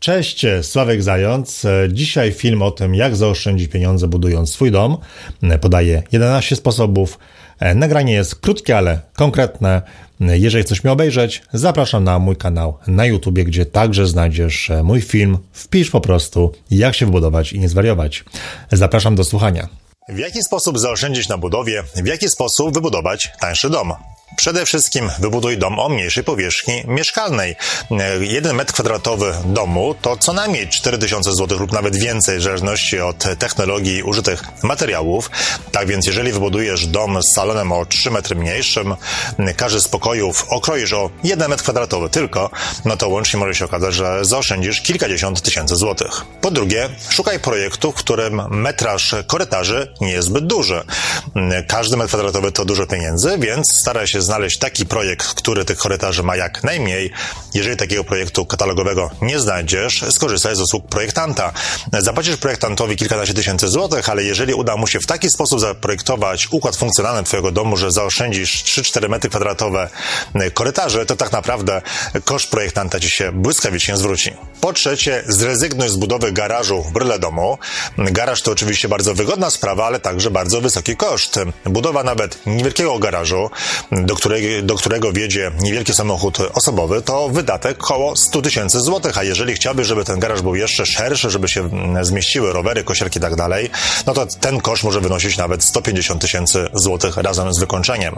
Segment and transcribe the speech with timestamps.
[0.00, 1.66] Cześć, Sławek Zając.
[1.88, 4.96] Dzisiaj film o tym, jak zaoszczędzić pieniądze budując swój dom.
[5.60, 7.18] Podaję 11 sposobów.
[7.74, 9.82] Nagranie jest krótkie, ale konkretne.
[10.20, 15.38] Jeżeli chcesz mnie obejrzeć, zapraszam na mój kanał na YouTube, gdzie także znajdziesz mój film.
[15.52, 18.24] Wpisz po prostu, jak się wybudować i nie zwariować.
[18.72, 19.68] Zapraszam do słuchania.
[20.08, 21.82] W jaki sposób zaoszczędzić na budowie?
[22.04, 23.92] W jaki sposób wybudować tańszy dom?
[24.36, 27.56] Przede wszystkim wybuduj dom o mniejszej powierzchni mieszkalnej.
[28.20, 33.24] Jeden metr kwadratowy domu to co najmniej 4000 zł lub nawet więcej, w zależności od
[33.38, 35.30] technologii i użytych materiałów.
[35.72, 38.94] Tak więc, jeżeli wybudujesz dom z salonem o 3 metry mniejszym,
[39.56, 42.50] każdy z pokojów okroisz o 1 metr kwadratowy tylko,
[42.84, 46.10] no to łącznie może się okazać, że zaoszczędzisz kilkadziesiąt tysięcy złotych.
[46.40, 50.82] Po drugie, szukaj projektu, w którym metraż korytarzy nie jest zbyt duży.
[51.68, 56.22] Każdy metr kwadratowy to dużo pieniędzy, więc staraj się znaleźć taki projekt, który tych korytarzy
[56.22, 57.10] ma jak najmniej.
[57.54, 61.52] Jeżeli takiego projektu katalogowego nie znajdziesz, skorzystaj z usług projektanta.
[61.92, 66.76] Zapłacisz projektantowi kilkanaście tysięcy złotych, ale jeżeli uda mu się w taki sposób zaprojektować układ
[66.76, 69.88] funkcjonalny Twojego domu, że zaoszczędzisz 3-4 metry kwadratowe
[70.54, 71.82] korytarzy, to tak naprawdę
[72.24, 74.32] koszt projektanta Ci się błyskawicznie zwróci.
[74.60, 77.58] Po trzecie, zrezygnuj z budowy garażu w bryle domu.
[77.98, 81.38] Garaż to oczywiście bardzo wygodna sprawa, ale także bardzo wysoki koszt.
[81.64, 83.50] Budowa nawet niewielkiego garażu,
[84.10, 89.22] do którego, do którego wiedzie niewielki samochód osobowy, to wydatek około 100 tysięcy złotych, a
[89.22, 91.70] jeżeli chciałby, żeby ten garaż był jeszcze szerszy, żeby się
[92.02, 93.70] zmieściły rowery, kosiarki i tak dalej,
[94.06, 98.16] no to ten koszt może wynosić nawet 150 tysięcy złotych razem z wykończeniem.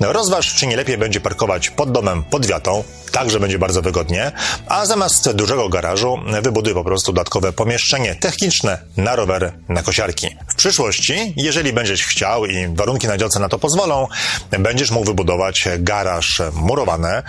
[0.00, 4.32] Rozważ, czy nie lepiej będzie parkować pod domem, pod wiatą, także będzie bardzo wygodnie,
[4.66, 10.28] a zamiast dużego garażu wybuduj po prostu dodatkowe pomieszczenie techniczne na rowery, na kosiarki.
[10.48, 14.06] W przyszłości, jeżeli będziesz chciał i warunki na działce na to pozwolą,
[14.58, 15.27] będziesz mógł wybudować
[15.78, 17.22] garaż murowany,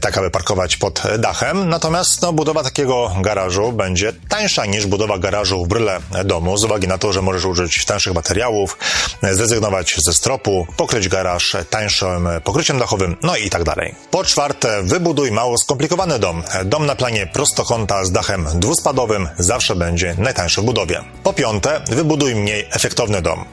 [0.00, 5.64] tak aby parkować pod dachem, natomiast no, budowa takiego garażu będzie tańsza niż budowa garażu
[5.64, 8.78] w bryle domu, z uwagi na to, że możesz użyć tańszych materiałów,
[9.22, 13.94] zrezygnować ze stropu, pokryć garaż tańszym pokryciem dachowym, no i tak dalej.
[14.10, 16.42] Po czwarte, wybuduj mało skomplikowany dom.
[16.64, 21.00] Dom na planie prostokąta z dachem dwuspadowym zawsze będzie najtańszy w budowie.
[21.22, 23.44] Po piąte, wybuduj mniej efektowny dom.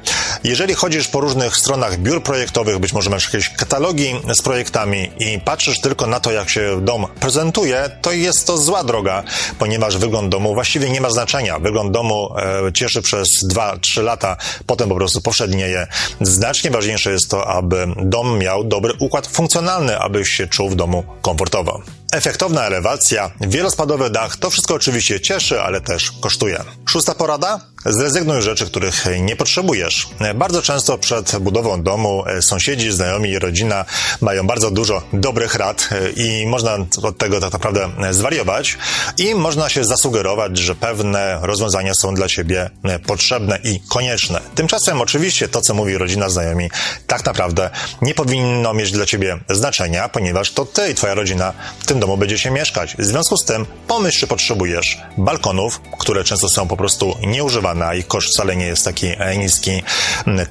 [0.44, 5.40] Jeżeli chodzisz po różnych stronach biur projektowych, być może masz jakieś katalogi z projektami i
[5.40, 9.24] patrzysz tylko na to, jak się dom prezentuje, to jest to zła droga,
[9.60, 11.60] ponieważ wygląd domu właściwie nie ma znaczenia.
[11.60, 12.30] Wygląd domu
[12.68, 15.88] e, cieszy przez 2-3 lata, potem po prostu powszednieje.
[16.22, 21.04] Znacznie ważniejsze jest to, aby dom miał dobry układ funkcjonalny, abyś się czuł w domu
[21.22, 21.82] komfortowo.
[22.12, 26.64] Efektowna elewacja, wielospadowy dach, to wszystko oczywiście cieszy, ale też kosztuje.
[26.86, 27.60] Szósta porada?
[27.86, 30.08] Zrezygnuj z rzeczy, których nie potrzebujesz.
[30.36, 33.86] Bardzo często przed budową domu sąsiedzi, znajomi rodzina
[34.22, 38.78] mają bardzo dużo dobrych rad i można od tego tak naprawdę zwariować
[39.18, 42.70] i można się zasugerować, że pewne rozwiązania są dla ciebie
[43.08, 44.42] potrzebne i konieczne.
[44.56, 46.70] Tymczasem oczywiście to, co mówi rodzina, znajomi,
[47.08, 47.70] tak naprawdę
[48.02, 51.54] nie powinno mieć dla ciebie znaczenia, ponieważ to ty i twoja rodzina
[51.86, 52.96] tym domu będzie się mieszkać.
[53.00, 57.96] W związku z tym pomyśl, czy potrzebujesz balkonów, które często są po prostu nieużywane, a
[57.96, 59.08] ich koszt wcale nie jest taki
[59.38, 59.84] niski,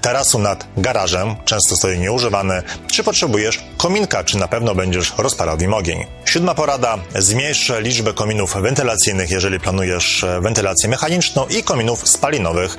[0.00, 5.72] tarasu nad garażem, często stoi nieużywany, czy potrzebujesz kominka, czy na pewno będziesz rozpalał w
[5.72, 6.06] ogień.
[6.24, 12.76] Siódma porada, zmniejsz liczbę kominów wentylacyjnych, jeżeli planujesz wentylację mechaniczną i kominów spalinowych,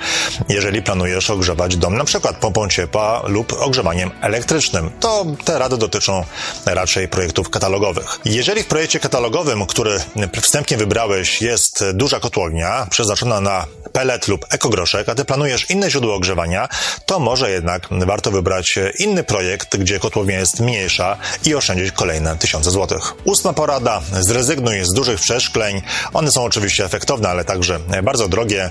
[0.50, 4.92] jeżeli planujesz ogrzewać dom na przykład pompą ciepła lub ogrzewaniem elektrycznym.
[5.00, 6.26] To te rady dotyczą
[6.66, 8.20] raczej projektów katalogowych.
[8.26, 10.00] Jeżeli w projekcie katalogowym, który
[10.42, 16.16] wstępnie wybrałeś, jest duża kotłownia przeznaczona na pelet lub ekogroszek, a ty planujesz inne źródło
[16.16, 16.70] ogrzewania,
[17.06, 22.72] to może jednak warto wybrać inny projekt, gdzie kotłownia jest mniejsza i oszczędzić kolejne tysiące
[22.72, 23.14] złotych.
[23.24, 24.02] Ósma porada.
[24.20, 25.82] Zrezygnuj z dużych przeszkleń.
[26.14, 28.70] One są oczywiście efektowne, ale także bardzo drogie.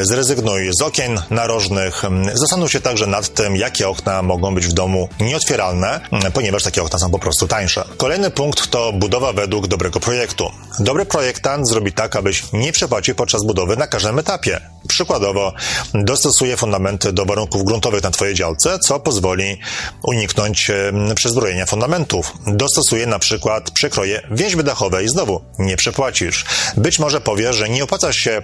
[0.00, 2.02] Zrezygnuj z okien narożnych.
[2.34, 6.00] Zastanów się także nad tym, jakie okna mogą być w domu nieotwieralne,
[6.34, 7.84] ponieważ takie okna są po prostu tańsze.
[7.96, 10.50] Kolejny punkt to budowa według dobrego projektu.
[10.78, 14.55] Dobry projektant zrobi tak, abyś nie przepłacił podczas budowy na każdym etapie.
[14.88, 15.52] Przykładowo
[15.94, 19.58] dostosuje fundamenty do warunków gruntowych na Twojej działce, co pozwoli
[20.02, 20.70] uniknąć
[21.14, 22.32] przezbrojenia fundamentów.
[22.46, 24.62] Dostosuje na przykład przekroje więźby
[25.04, 26.44] i znowu nie przepłacisz.
[26.76, 28.42] Być może powiesz, że nie opłaca się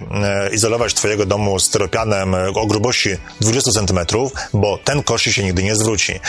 [0.51, 3.09] izolować Twojego domu styropianem o grubości
[3.41, 3.99] 20 cm,
[4.53, 6.19] bo ten koszt się nigdy nie zwróci.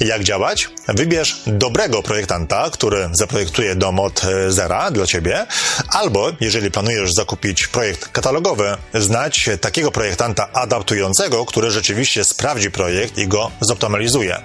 [0.00, 0.68] Jak działać?
[0.88, 5.46] Wybierz dobrego projektanta, który zaprojektuje dom od e, zera dla ciebie,
[5.88, 13.28] albo jeżeli planujesz zakupić projekt katalogowy, znać takiego projektanta adaptującego, który rzeczywiście sprawdzi projekt i
[13.28, 14.42] go zoptymalizuje.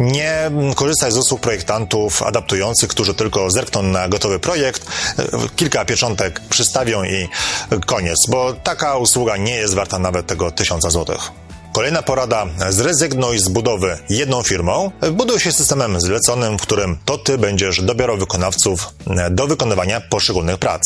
[0.00, 4.86] Nie korzystaj z usług projektantów adaptujących, którzy tylko zerkną na gotowy projekt,
[5.18, 5.24] e,
[5.56, 7.28] kilka pieczątek przystawią i
[7.86, 11.47] koniec, bo taka usługa nie jest warta nawet tego tysiąca złotych.
[11.78, 14.90] Kolejna porada: zrezygnuj z budowy jedną firmą.
[15.12, 18.86] Buduj się systemem zleconym, w którym to ty będziesz dobierał wykonawców
[19.30, 20.82] do wykonywania poszczególnych prac.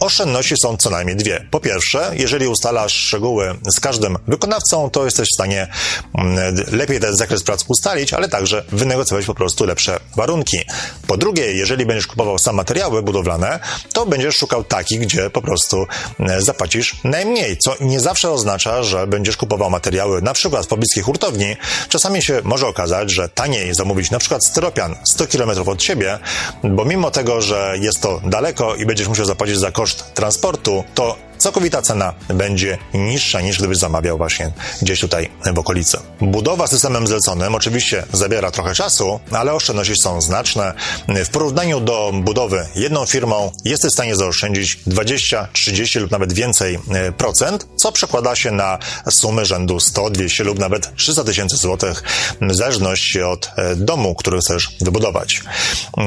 [0.00, 1.46] Oszczędności są co najmniej dwie.
[1.50, 5.68] Po pierwsze, jeżeli ustalasz szczegóły z każdym wykonawcą, to jesteś w stanie
[6.14, 10.58] mm, lepiej ten zakres prac ustalić, ale także wynegocjować po prostu lepsze warunki.
[11.06, 13.60] Po drugie, jeżeli będziesz kupował sam materiały budowlane,
[13.92, 15.86] to będziesz szukał takich, gdzie po prostu
[16.20, 21.02] mm, zapłacisz najmniej, co nie zawsze oznacza, że będziesz kupował materiały na przykład w pobliskiej
[21.02, 21.56] hurtowni.
[21.88, 26.18] Czasami się może okazać, że taniej zamówić na przykład styropian 100 km od siebie,
[26.64, 31.16] bo mimo tego, że jest to daleko i będziesz musiał zapłacić za koszt transportu, to
[31.44, 34.52] całkowita cena będzie niższa niż gdybyś zamawiał właśnie
[34.82, 35.98] gdzieś tutaj w okolicy.
[36.20, 40.74] Budowa systemem zleconym oczywiście zabiera trochę czasu, ale oszczędności są znaczne.
[41.08, 46.78] W porównaniu do budowy jedną firmą jesteś w stanie zaoszczędzić 20, 30 lub nawet więcej
[46.90, 48.78] e, procent, co przekłada się na
[49.10, 52.02] sumy rzędu 100, 200 lub nawet 300 tysięcy złotych
[52.40, 55.42] w zależności od e, domu, który chcesz wybudować.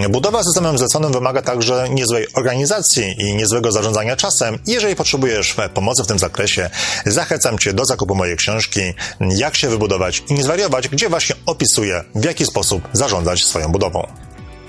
[0.10, 4.60] Budowa systemem zleconym wymaga także niezłej organizacji i niezłego zarządzania czasem.
[4.68, 6.70] Jeżeli potrzebujesz potrzebujesz pomocy w tym zakresie,
[7.06, 8.82] zachęcam Cię do zakupu mojej książki
[9.20, 14.08] Jak się wybudować i nie zwariować, gdzie właśnie opisuję, w jaki sposób zarządzać swoją budową.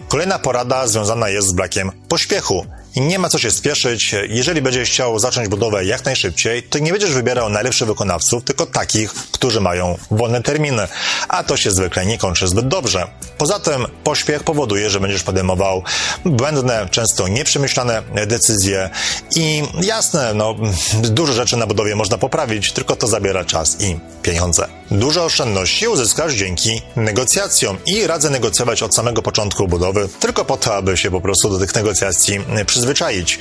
[0.08, 2.66] Kolejna porada związana jest z brakiem pośpiechu.
[2.98, 4.14] I nie ma co się spieszyć.
[4.28, 9.12] Jeżeli będziesz chciał zacząć budowę jak najszybciej, to nie będziesz wybierał najlepszych wykonawców, tylko takich,
[9.12, 10.88] którzy mają wolne terminy.
[11.28, 13.06] A to się zwykle nie kończy zbyt dobrze.
[13.38, 15.82] Poza tym pośpiech powoduje, że będziesz podejmował
[16.24, 18.90] błędne, często nieprzemyślane decyzje
[19.36, 20.54] i jasne, no,
[21.02, 24.77] dużo rzeczy na budowie można poprawić, tylko to zabiera czas i pieniądze.
[24.90, 30.74] Duże oszczędności uzyskasz dzięki negocjacjom i radzę negocjować od samego początku budowy, tylko po to,
[30.74, 33.38] aby się po prostu do tych negocjacji przyzwyczaić.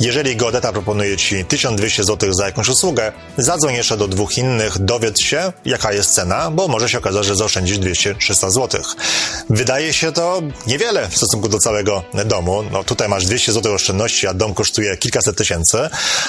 [0.00, 5.20] Jeżeli geodeta proponuje Ci 1200 zł za jakąś usługę, zadzwoń jeszcze do dwóch innych, dowiedz
[5.20, 8.82] się, jaka jest cena, bo może się okazać, że zaoszczędzisz 200-300 zł.
[9.50, 12.64] Wydaje się to niewiele w stosunku do całego domu.
[12.72, 15.78] No tutaj masz 200 zł oszczędności, a dom kosztuje kilkaset tysięcy,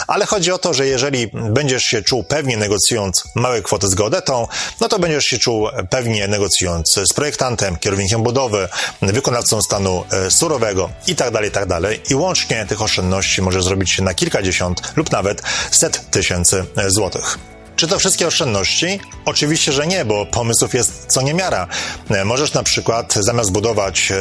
[0.07, 4.47] ale chodzi o to, że jeżeli będziesz się czuł pewnie negocjując małe kwoty z geodetą,
[4.81, 8.67] no to będziesz się czuł pewnie negocjując z projektantem, kierownikiem budowy,
[9.01, 11.69] wykonawcą stanu e, surowego i tak dalej, i tak.
[12.09, 15.41] I łącznie tych oszczędności może zrobić się na kilkadziesiąt lub nawet
[15.71, 17.58] set tysięcy e, złotych.
[17.79, 18.99] Czy to wszystkie oszczędności?
[19.25, 21.67] Oczywiście, że nie, bo pomysłów jest co niemiara.
[22.09, 24.13] E, możesz na przykład zamiast budować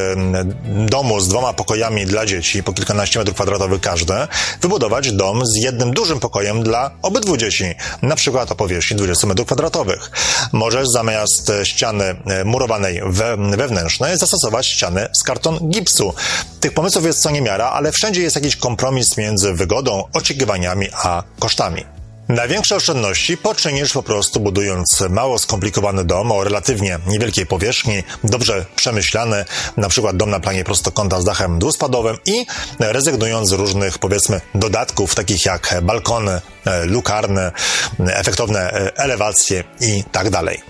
[0.87, 4.28] domu z dwoma pokojami dla dzieci, po kilkanaście metrów kwadratowych każde,
[4.60, 7.64] wybudować dom z jednym dużym pokojem dla obydwu dzieci,
[8.02, 10.11] na przykład o powierzchni 20 metrów kwadratowych.
[10.52, 13.00] Możesz zamiast ściany e, murowanej
[13.56, 16.14] wewnętrznej zastosować ściany z karton gipsu.
[16.61, 21.97] Tych pomysłów jest co niemiara, ale wszędzie jest jakiś kompromis między wygodą, oczekiwaniami a kosztami.
[22.28, 29.44] Największe oszczędności poczynisz po prostu budując mało skomplikowany dom o relatywnie niewielkiej powierzchni, dobrze przemyślany,
[29.76, 32.46] na przykład dom na planie prostokąta z dachem dwuspadowym i
[32.78, 37.52] rezygnując z różnych, powiedzmy, dodatków, takich jak balkony, e, lukarne,
[37.98, 40.62] efektowne e, elewacje i tak dalej.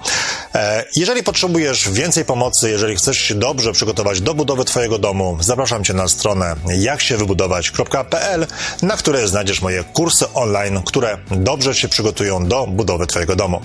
[0.55, 5.85] E, jeżeli potrzebujesz więcej pomocy, jeżeli chcesz się dobrze przygotować do budowy Twojego domu, zapraszam
[5.85, 8.47] Cię na stronę jaksiewybudować.pl,
[8.83, 13.61] na której znajdziesz moje kursy online, które dobrze się przygotują do budowy Twojego domu.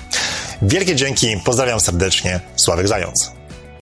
[0.61, 3.42] Wielkie dzięki, pozdrawiam serdecznie, Sławek Zając.